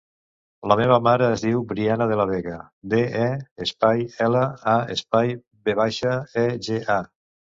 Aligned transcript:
La 0.69 0.75
meva 0.79 0.95
mare 1.07 1.25
es 1.33 1.41
diu 1.47 1.59
Briana 1.71 2.05
De 2.11 2.15
La 2.21 2.25
Vega: 2.31 2.55
de, 2.95 3.01
e, 3.25 3.27
espai, 3.67 4.01
ela, 4.29 4.41
a, 4.73 4.75
espai, 4.97 5.35
ve 5.69 5.75
baixa, 5.81 6.17
e, 6.45 6.47
ge, 6.69 6.83
a. 6.95 6.97